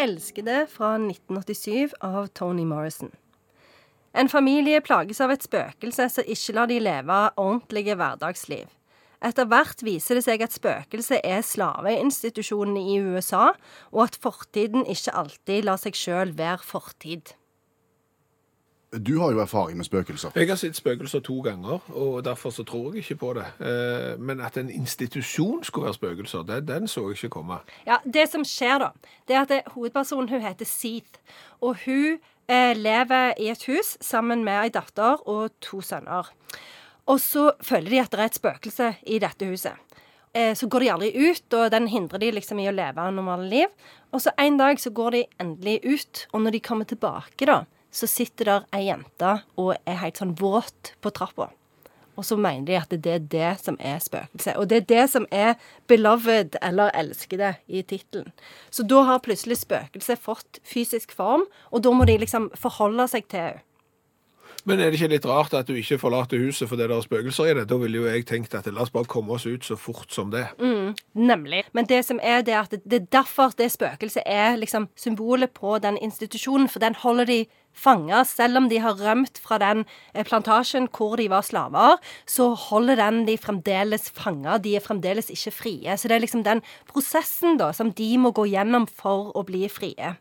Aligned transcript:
'Elskede' 0.00 0.66
fra 0.66 0.94
1987 0.96 1.92
av 2.00 2.26
Tony 2.32 2.64
Morrison. 2.64 3.10
En 4.16 4.28
familie 4.28 4.80
plages 4.80 5.20
av 5.20 5.30
et 5.34 5.44
spøkelse 5.44 6.06
som 6.08 6.30
ikke 6.34 6.54
lar 6.56 6.70
de 6.70 6.78
leve 6.80 7.18
ordentlige 7.36 7.94
hverdagsliv. 8.00 8.70
Etter 9.20 9.44
hvert 9.44 9.84
viser 9.84 10.16
det 10.16 10.24
seg 10.24 10.40
at 10.40 10.56
spøkelset 10.56 11.20
er 11.20 11.44
slaveinstitusjonen 11.44 12.78
i 12.80 12.96
USA, 13.04 13.50
og 13.92 14.06
at 14.06 14.16
fortiden 14.22 14.88
ikke 14.88 15.12
alltid 15.12 15.68
lar 15.68 15.76
seg 15.82 15.98
sjøl 15.98 16.32
være 16.38 16.64
fortid. 16.64 17.34
Du 18.90 19.20
har 19.20 19.30
jo 19.30 19.38
erfaring 19.38 19.76
med 19.78 19.86
spøkelser. 19.86 20.32
Jeg 20.34 20.48
har 20.48 20.56
sett 20.58 20.74
spøkelser 20.74 21.20
to 21.22 21.36
ganger, 21.46 21.78
og 21.94 22.24
derfor 22.26 22.50
så 22.50 22.64
tror 22.66 22.88
jeg 22.94 23.04
ikke 23.04 23.16
på 23.20 23.28
det. 23.38 23.44
Eh, 23.62 24.18
Men 24.18 24.40
at 24.40 24.56
en 24.56 24.70
institusjon 24.70 25.62
skulle 25.64 25.84
være 25.84 25.94
spøkelser, 25.94 26.42
det, 26.42 26.68
den 26.68 26.88
så 26.88 27.04
jeg 27.06 27.10
ikke 27.20 27.28
komme. 27.28 27.60
Ja, 27.86 28.00
Det 28.04 28.28
som 28.32 28.44
skjer, 28.44 28.78
da, 28.82 28.88
det 29.28 29.36
er 29.36 29.40
at 29.40 29.48
det, 29.48 29.60
hovedpersonen 29.76 30.28
hun 30.28 30.42
heter 30.42 30.66
Seath. 30.66 31.22
Og 31.60 31.76
hun 31.84 32.18
eh, 32.48 32.74
lever 32.76 33.34
i 33.38 33.48
et 33.54 33.62
hus 33.70 33.96
sammen 34.00 34.44
med 34.44 34.58
ei 34.64 34.68
datter 34.74 35.22
og 35.28 35.54
to 35.60 35.80
sønner. 35.80 36.26
Og 37.06 37.20
så 37.20 37.52
føler 37.62 37.90
de 37.90 38.00
at 38.00 38.10
det 38.10 38.20
er 38.20 38.24
et 38.26 38.42
spøkelse 38.42 38.94
i 39.06 39.18
dette 39.22 39.46
huset. 39.46 39.78
Eh, 40.34 40.54
så 40.54 40.66
går 40.66 40.80
de 40.80 40.90
aldri 40.90 41.30
ut, 41.30 41.54
og 41.54 41.70
den 41.70 41.86
hindrer 41.86 42.18
de 42.18 42.32
liksom 42.34 42.58
i 42.58 42.66
å 42.66 42.74
leve 42.74 43.10
normale 43.14 43.46
liv. 43.48 43.66
Og 44.10 44.20
så 44.20 44.34
en 44.38 44.58
dag 44.58 44.82
så 44.82 44.90
går 44.90 45.10
de 45.10 45.24
endelig 45.38 45.78
ut, 45.86 46.26
og 46.32 46.42
når 46.42 46.50
de 46.58 46.60
kommer 46.60 46.84
tilbake, 46.90 47.46
da, 47.46 47.62
så 47.90 48.06
sitter 48.10 48.44
der 48.48 48.68
ei 48.76 48.86
jente 48.88 49.40
og 49.58 49.74
er 49.86 50.02
helt 50.02 50.20
sånn 50.20 50.36
våt 50.38 50.94
på 51.02 51.12
trappa. 51.14 51.50
Og 52.18 52.26
så 52.26 52.36
mener 52.36 52.66
de 52.68 52.76
at 52.76 52.90
det 52.92 53.12
er 53.14 53.22
det 53.32 53.50
som 53.62 53.78
er 53.80 54.00
spøkelset. 54.02 54.58
Og 54.60 54.68
det 54.68 54.76
er 54.76 54.86
det 54.88 55.10
som 55.10 55.26
er 55.30 55.54
'beloved' 55.88 56.58
eller 56.62 56.90
'elskede' 56.90 57.54
i 57.68 57.82
tittelen. 57.82 58.32
Så 58.70 58.82
da 58.82 59.02
har 59.02 59.18
plutselig 59.18 59.56
spøkelset 59.56 60.18
fått 60.18 60.60
fysisk 60.64 61.12
form, 61.12 61.46
og 61.70 61.84
da 61.84 61.90
må 61.90 62.04
de 62.04 62.18
liksom 62.18 62.50
forholde 62.54 63.08
seg 63.08 63.28
til 63.28 63.40
henne. 63.40 63.60
Men 64.64 64.80
er 64.80 64.90
det 64.90 65.00
ikke 65.00 65.14
litt 65.14 65.26
rart 65.26 65.54
at 65.56 65.68
du 65.68 65.74
ikke 65.78 65.98
forlater 65.98 66.40
huset 66.42 66.68
fordi 66.68 66.84
det 66.88 66.96
er 66.96 67.04
spøkelser 67.04 67.48
i 67.48 67.54
det? 67.54 67.68
Da 67.70 67.78
ville 67.80 68.02
jo 68.02 68.08
jeg 68.10 68.26
tenkt 68.28 68.54
at 68.54 68.66
la 68.66 68.82
oss 68.84 68.92
bare 68.92 69.08
komme 69.08 69.32
oss 69.32 69.46
ut 69.46 69.64
så 69.64 69.76
fort 69.76 70.12
som 70.12 70.30
det. 70.30 70.46
Nemlig. 71.14 71.64
Men 71.72 71.88
det 71.88 72.04
som 72.04 72.20
er 72.22 72.42
det 72.42 72.56
at 72.58 72.70
det, 72.70 72.82
det 72.84 73.00
er 73.00 73.06
derfor 73.22 73.54
det 73.56 73.70
spøkelset 73.72 74.22
er 74.26 74.56
liksom 74.60 74.88
symbolet 74.96 75.54
på 75.56 75.78
den 75.78 75.96
institusjonen, 75.96 76.68
for 76.68 76.78
den 76.78 76.94
holder 76.94 77.24
de 77.24 77.46
fanga. 77.76 78.22
Selv 78.28 78.60
om 78.60 78.68
de 78.70 78.80
har 78.82 78.98
rømt 78.98 79.40
fra 79.42 79.58
den 79.62 79.84
eh, 80.12 80.24
plantasjen 80.26 80.88
hvor 80.94 81.16
de 81.20 81.28
var 81.32 81.44
slaver, 81.46 81.98
så 82.28 82.50
holder 82.68 83.00
den 83.00 83.22
de 83.28 83.36
fremdeles 83.40 84.10
fanga. 84.16 84.58
De 84.62 84.74
er 84.76 84.84
fremdeles 84.84 85.30
ikke 85.32 85.54
frie. 85.54 85.96
Så 85.96 86.10
det 86.10 86.18
er 86.18 86.24
liksom 86.24 86.44
den 86.46 86.62
prosessen 86.90 87.60
da 87.60 87.70
som 87.76 87.92
de 87.96 88.10
må 88.20 88.34
gå 88.36 88.48
gjennom 88.50 88.88
for 88.88 89.32
å 89.36 89.44
bli 89.48 89.66
frie. 89.72 90.14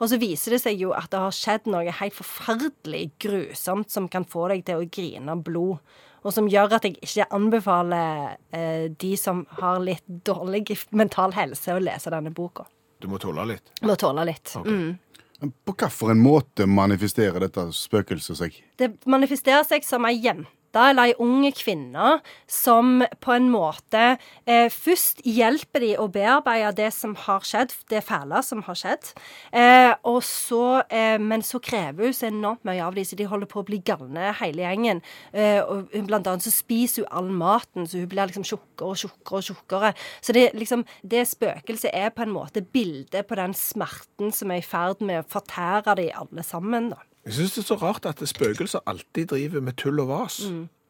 Og 0.00 0.10
så 0.10 0.20
viser 0.20 0.56
det 0.56 0.62
seg 0.64 0.80
jo 0.82 0.94
at 0.96 1.10
det 1.12 1.24
har 1.24 1.34
skjedd 1.34 1.70
noe 1.70 1.98
helt 2.00 2.16
forferdelig 2.16 3.10
grusomt 3.22 3.90
som 3.92 4.08
kan 4.10 4.26
få 4.28 4.48
deg 4.54 4.64
til 4.68 4.80
å 4.82 4.88
grine 4.90 5.36
av 5.36 5.44
blod. 5.46 5.80
Og 6.20 6.34
som 6.36 6.48
gjør 6.52 6.76
at 6.76 6.84
jeg 6.84 6.98
ikke 7.00 7.30
anbefaler 7.32 8.34
eh, 8.52 8.90
de 8.92 9.14
som 9.16 9.46
har 9.60 9.80
litt 9.80 10.04
dårlig 10.04 10.66
mental 10.92 11.32
helse, 11.32 11.72
å 11.72 11.80
lese 11.80 12.12
denne 12.12 12.32
boka. 12.34 12.66
Du 13.00 13.08
må 13.08 13.16
tåle 13.20 13.46
litt. 13.48 13.70
Må 13.88 13.96
tåle 13.96 14.26
litt. 14.28 14.52
Okay. 14.52 14.74
Mm. 14.74 14.98
På 15.40 15.72
hvilken 15.72 16.20
måte 16.20 16.66
manifesterer 16.68 17.46
dette 17.46 17.66
spøkelset 17.72 18.36
seg? 18.40 18.56
Det 18.76 18.92
manifesterer 19.08 19.64
seg 19.64 19.86
som 19.86 20.04
ei 20.08 20.18
jente 20.20 20.50
eller 20.78 21.10
ei 21.10 21.14
ung 21.18 21.42
kvinne 21.56 22.20
som 22.46 23.00
på 23.20 23.34
en 23.34 23.48
måte 23.50 24.16
eh, 24.46 24.68
Først 24.70 25.22
hjelper 25.26 25.82
de 25.82 25.90
å 25.98 26.06
bearbeide 26.12 26.72
det 26.78 26.90
som 26.94 27.14
har 27.26 27.44
skjedd, 27.46 27.72
det 27.90 28.02
fæle 28.06 28.40
som 28.46 28.62
har 28.66 28.78
skjedd. 28.78 29.10
Eh, 29.52 29.92
og 30.08 30.20
så, 30.26 30.82
eh, 30.92 31.18
men 31.20 31.42
så 31.46 31.60
krever 31.62 32.08
hun 32.08 32.16
så 32.16 32.28
enormt 32.28 32.64
mye 32.68 32.84
av 32.84 32.94
dem, 32.96 33.04
så 33.04 33.18
de 33.18 33.28
holder 33.28 33.50
på 33.50 33.60
å 33.62 33.66
bli 33.66 33.80
galne, 33.84 34.30
hele 34.40 34.64
gjengen. 34.64 35.02
Eh, 35.32 35.60
og 35.60 35.90
blant 36.06 36.28
annet 36.30 36.46
så 36.46 36.54
spiser 36.54 37.04
hun 37.04 37.18
all 37.18 37.30
maten, 37.42 37.88
så 37.88 38.02
hun 38.02 38.10
blir 38.10 38.30
liksom 38.30 38.46
tjukkere 38.46 38.94
og 38.94 39.02
tjukkere 39.02 39.42
og 39.42 39.48
tjukkere. 39.50 39.92
Så 40.20 40.36
det, 40.36 40.46
liksom, 40.58 40.86
det 41.02 41.26
spøkelset 41.30 41.92
er 41.92 42.14
på 42.14 42.26
en 42.26 42.34
måte 42.34 42.64
bildet 42.64 43.28
på 43.28 43.38
den 43.40 43.56
smerten 43.56 44.34
som 44.34 44.52
er 44.52 44.62
i 44.62 44.66
ferd 44.66 45.02
med 45.04 45.24
å 45.24 45.30
fortære 45.30 45.98
de 46.00 46.10
alle 46.14 46.46
sammen. 46.46 46.92
da. 46.94 47.09
Jeg 47.26 47.36
syns 47.36 47.56
det 47.56 47.62
er 47.64 47.68
så 47.68 47.78
rart 47.82 48.06
at 48.08 48.22
spøkelser 48.28 48.84
alltid 48.88 49.32
driver 49.34 49.60
med 49.64 49.76
tull 49.76 50.00
og 50.00 50.08
vas. 50.08 50.40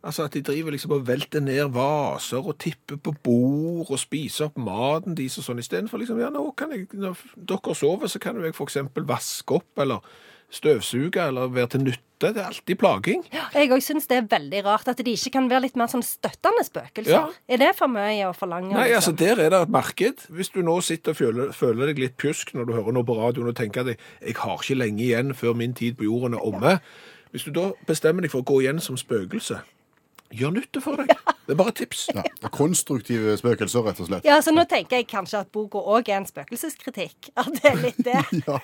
Altså 0.00 0.24
at 0.24 0.32
de 0.32 0.40
driver 0.42 0.72
liksom 0.72 0.94
og 0.96 1.06
velter 1.08 1.42
ned 1.44 1.74
vaser 1.74 2.40
og 2.40 2.56
tipper 2.62 2.96
på 2.96 3.12
bord 3.24 3.90
og 3.90 3.98
spiser 4.00 4.46
opp 4.46 4.56
maten 4.56 5.16
deres 5.18 5.36
og 5.40 5.44
sånn. 5.44 5.60
Istedenfor 5.60 6.00
liksom 6.00 6.20
ja, 6.22 6.30
nå 6.32 6.46
kan 6.56 6.72
jeg, 6.72 6.86
når 6.96 7.20
dere 7.36 7.74
sover, 7.76 8.08
så 8.08 8.22
kan 8.22 8.38
jo 8.38 8.46
jeg 8.46 8.56
f.eks. 8.56 8.78
vaske 8.96 9.58
opp 9.58 9.82
eller 9.84 10.00
støvsuge 10.50 11.22
eller 11.22 11.50
være 11.54 11.68
til 11.74 11.84
nytte. 11.88 12.06
Det 12.20 12.36
er 12.36 12.50
alltid 12.50 12.76
plaging. 12.76 13.22
Jeg 13.54 13.70
òg 13.72 13.80
syns 13.80 14.04
det 14.10 14.18
er 14.18 14.26
veldig 14.28 14.60
rart 14.66 14.90
at 14.92 14.98
de 15.00 15.14
ikke 15.16 15.30
kan 15.38 15.46
være 15.48 15.64
litt 15.64 15.78
mer 15.80 15.88
sånn 15.88 16.04
støttende 16.04 16.66
spøkelser. 16.66 17.14
Ja. 17.14 17.22
Er 17.48 17.62
det 17.62 17.70
for 17.78 17.88
mye 17.88 18.26
å 18.28 18.34
forlange? 18.36 18.74
Nei, 18.74 18.90
altså 18.92 19.14
liksom? 19.14 19.20
Der 19.22 19.40
er 19.46 19.54
det 19.54 19.62
et 19.64 19.72
marked. 19.72 20.26
Hvis 20.28 20.52
du 20.52 20.60
nå 20.66 20.74
sitter 20.84 21.14
og 21.14 21.20
føler, 21.22 21.54
føler 21.56 21.92
deg 21.92 22.02
litt 22.04 22.18
pjusk 22.20 22.52
når 22.58 22.68
du 22.68 22.74
hører 22.76 22.98
noe 22.98 23.08
på 23.08 23.16
radioen 23.16 23.48
og 23.48 23.56
tenker 23.56 23.86
at 23.86 23.94
jeg 24.20 24.36
har 24.36 24.60
ikke 24.60 24.76
lenge 24.76 25.06
igjen 25.06 25.32
før 25.38 25.56
min 25.56 25.72
tid 25.72 25.96
på 25.96 26.10
jorden 26.10 26.36
er 26.36 26.44
omme. 26.44 26.76
Hvis 27.32 27.46
du 27.48 27.54
da 27.56 27.70
bestemmer 27.88 28.26
deg 28.26 28.34
for 28.34 28.44
å 28.44 28.48
gå 28.50 28.58
igjen 28.66 28.82
som 28.84 28.98
spøkelse, 29.00 29.62
gjør 30.34 30.52
nytte 30.58 30.82
for 30.84 31.00
deg. 31.00 31.10
Det 31.46 31.54
er 31.54 31.58
bare 31.58 31.72
et 31.72 31.80
tips. 31.80 32.04
Ja, 32.14 32.22
konstruktive 32.54 33.32
spøkelser, 33.40 33.82
rett 33.86 34.02
og 34.02 34.10
slett. 34.10 34.28
Ja, 34.28 34.36
så 34.44 34.52
nå 34.54 34.66
tenker 34.70 35.00
jeg 35.00 35.08
kanskje 35.10 35.40
at 35.42 35.50
boka 35.54 35.80
òg 35.80 36.10
er 36.12 36.20
en 36.20 36.28
spøkelseskritikk. 36.28 37.32
At 37.40 37.50
det 37.56 37.72
er 37.72 37.80
litt 37.86 38.04
det. 38.06 38.20
Ja. 38.46 38.60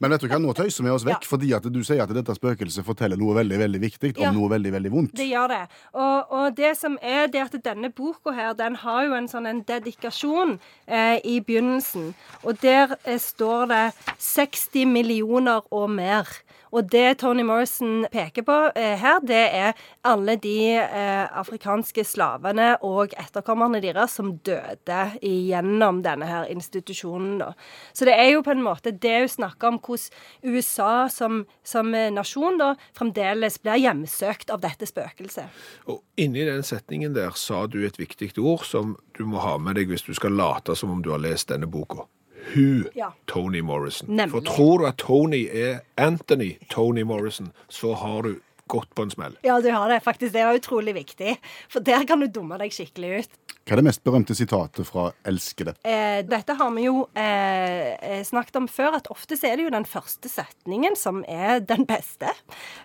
Men 0.00 0.10
vet 0.14 0.22
du 0.24 0.28
hva, 0.30 0.38
nå 0.40 0.52
tøyser 0.56 0.84
vi 0.86 0.90
oss 0.90 1.04
vekk, 1.04 1.22
Ja. 1.22 1.28
fordi 1.28 1.52
at 1.56 1.66
du 1.72 1.82
sier 1.84 2.02
at 2.02 2.08
dette 2.16 2.32
spøkelset 2.34 2.84
forteller 2.86 3.18
noe 3.20 3.34
veldig 3.36 3.58
veldig 3.60 3.80
viktig 3.82 4.16
om 4.16 4.22
Ja. 4.24 4.30
noe 4.32 4.48
veldig 4.48 4.72
veldig 4.72 4.90
vondt. 4.94 5.14
Det 5.14 5.28
gjør 5.28 5.48
det. 5.48 5.62
Og, 5.94 6.32
og 6.32 6.54
det 6.56 6.76
som 6.78 6.96
er 7.02 7.26
det 7.28 7.42
at 7.42 7.62
denne 7.62 7.90
boka 7.92 8.32
her, 8.32 8.54
den 8.54 8.76
har 8.76 9.04
jo 9.04 9.12
en 9.14 9.28
sånn 9.28 9.46
en 9.46 9.62
dedikasjon 9.62 10.58
eh, 10.88 11.20
i 11.24 11.40
begynnelsen. 11.40 12.14
Og 12.44 12.56
der 12.62 12.96
eh, 13.04 13.18
står 13.18 13.68
det 13.68 13.84
60 14.18 14.86
millioner 14.88 15.60
og 15.70 15.90
mer. 15.90 16.24
Og 16.72 16.86
det 16.86 17.18
Tony 17.18 17.42
Morrison 17.42 18.04
peker 18.12 18.44
på 18.46 18.56
eh, 18.78 18.94
her, 18.96 19.18
det 19.26 19.40
er 19.58 19.72
alle 20.06 20.36
de 20.38 20.76
eh, 20.78 21.26
afrikanske 21.40 22.04
slavene 22.06 22.76
og 22.86 23.10
etterkommerne 23.18 23.80
deres 23.82 24.14
som 24.14 24.36
døde 24.46 25.00
gjennom 25.20 25.98
denne 26.04 26.28
her 26.30 26.46
institusjonen. 26.52 27.40
Da. 27.42 27.48
Så 27.92 28.06
det 28.06 28.14
er 28.14 28.30
jo 28.36 28.44
på 28.46 28.54
en 28.54 28.62
måte 28.62 28.92
det 28.94 29.16
hun 29.24 29.32
snakker 29.34 29.72
om 29.72 29.80
hvordan 29.90 30.54
USA 30.54 31.08
som, 31.12 31.42
som 31.66 31.90
nasjon 32.14 32.56
da 32.60 32.72
fremdeles 32.96 33.58
blir 33.62 33.82
hjemsøkt 33.82 34.50
av 34.54 34.62
dette 34.64 34.88
spøkelset. 34.88 35.50
Og 35.90 36.00
inni 36.20 36.46
den 36.48 36.64
setningen 36.66 37.14
der 37.16 37.34
sa 37.38 37.66
du 37.66 37.80
et 37.86 37.98
viktig 38.00 38.32
ord 38.38 38.64
som 38.68 38.96
du 39.18 39.24
må 39.28 39.42
ha 39.44 39.56
med 39.58 39.76
deg 39.80 39.90
hvis 39.92 40.06
du 40.06 40.14
skal 40.16 40.34
late 40.38 40.76
som 40.78 40.94
om 40.94 41.02
du 41.04 41.10
har 41.14 41.22
lest 41.22 41.50
denne 41.52 41.68
boka. 41.70 42.06
Hu 42.54 42.84
Ja. 42.96 43.12
Tony 43.26 43.60
Morrison. 43.60 44.08
Nemlig. 44.08 44.32
For 44.32 44.40
tror 44.54 44.78
du 44.78 44.86
at 44.88 44.96
Tony 44.98 45.42
er 45.52 45.82
Anthony 46.00 46.54
Tony 46.70 47.02
Morrison, 47.04 47.52
så 47.68 47.92
har 47.94 48.22
du 48.22 48.40
gått 48.70 48.94
på 48.94 49.02
en 49.02 49.10
smell. 49.10 49.36
Ja, 49.42 49.60
du 49.60 49.70
har 49.70 49.90
det. 49.90 50.00
Faktisk, 50.04 50.32
det 50.32 50.40
er 50.40 50.56
utrolig 50.56 50.94
viktig. 50.94 51.36
For 51.68 51.84
der 51.84 52.06
kan 52.06 52.22
du 52.22 52.28
dumme 52.30 52.58
deg 52.60 52.72
skikkelig 52.74 53.24
ut. 53.24 53.38
Hva 53.68 53.76
er 53.76 53.80
det 53.80 53.86
mest 53.86 54.02
berømte 54.02 54.34
sitatet 54.34 54.86
fra 54.88 55.12
'Elskede'? 55.22 55.74
Eh, 55.84 56.22
dette 56.26 56.54
har 56.58 56.70
vi 56.74 56.86
jo 56.88 57.06
eh, 57.14 57.94
eh, 57.94 58.22
snakket 58.24 58.56
om 58.56 58.68
før, 58.68 58.96
at 58.96 59.10
ofte 59.10 59.36
så 59.36 59.46
er 59.46 59.56
det 59.56 59.66
jo 59.68 59.74
den 59.74 59.86
første 59.86 60.28
setningen 60.28 60.96
som 60.96 61.24
er 61.28 61.60
den 61.60 61.84
beste. 61.86 62.32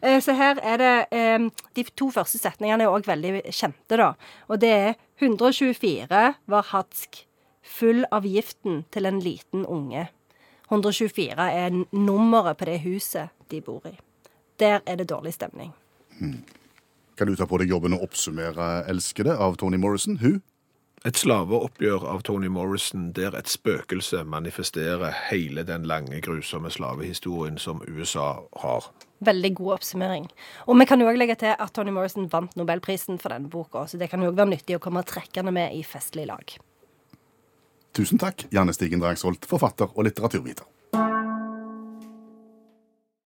Eh, 0.01 0.19
så 0.21 0.35
her 0.35 0.59
er 0.61 0.77
det 0.77 1.07
eh, 1.11 1.49
De 1.75 1.83
to 1.95 2.11
første 2.11 2.37
setningene 2.37 2.83
er 2.83 2.93
òg 2.93 3.07
veldig 3.07 3.41
kjente, 3.49 3.97
da. 3.97 4.13
Og 4.47 4.59
det 4.61 4.69
er 4.69 4.93
124 5.19 6.35
var 6.45 6.69
hatsk, 6.71 7.25
full 7.63 8.05
av 8.11 8.27
giften 8.29 8.83
til 8.91 9.05
en 9.05 9.19
liten 9.19 9.65
unge. 9.65 10.09
124 10.69 11.49
er 11.51 11.85
nummeret 11.91 12.57
på 12.57 12.65
det 12.65 12.81
huset 12.85 13.29
de 13.49 13.61
bor 13.61 13.81
i. 13.89 13.97
Der 14.59 14.81
er 14.85 14.95
det 14.95 15.09
dårlig 15.09 15.33
stemning. 15.33 15.73
Kan 17.17 17.27
du 17.27 17.35
ta 17.35 17.45
på 17.45 17.57
deg 17.57 17.69
jobben 17.69 17.93
å 17.95 18.03
oppsummere 18.03 18.85
'Elskede' 18.85 19.37
av 19.39 19.55
Toni 19.57 19.77
Morrison? 19.77 20.17
Hun? 20.17 20.41
Et 21.05 21.13
slaveoppgjør 21.21 22.01
av 22.09 22.23
Tony 22.25 22.47
Morrison 22.49 23.11
der 23.13 23.35
et 23.37 23.49
spøkelse 23.51 24.23
manifesterer 24.25 25.13
hele 25.27 25.61
den 25.67 25.83
lange, 25.85 26.17
grusomme 26.25 26.71
slavehistorien 26.73 27.59
som 27.61 27.83
USA 27.85 28.39
har. 28.63 28.87
Veldig 29.25 29.51
god 29.59 29.75
oppsummering. 29.77 30.25
Og 30.65 30.79
vi 30.79 30.87
kan 30.89 31.01
jo 31.01 31.05
også 31.11 31.21
legge 31.21 31.37
til 31.43 31.53
at 31.53 31.73
Tony 31.77 31.93
Morrison 31.93 32.25
vant 32.31 32.57
Nobelprisen 32.57 33.21
for 33.21 33.35
denne 33.35 33.53
boka, 33.53 33.85
så 33.85 34.01
det 34.01 34.09
kan 34.09 34.25
jo 34.25 34.31
også 34.31 34.41
være 34.41 34.53
nyttig 34.55 34.79
å 34.79 34.81
komme 34.81 35.05
trekkende 35.05 35.53
med 35.53 35.77
i 35.77 35.83
festlig 35.85 36.25
lag. 36.31 36.57
Tusen 37.95 38.19
takk, 38.19 38.47
Janne 38.51 38.73
Stigen 38.73 39.05
Drangsholt, 39.05 39.45
forfatter 39.45 39.93
og 39.93 40.09
litteraturviter. 40.09 40.65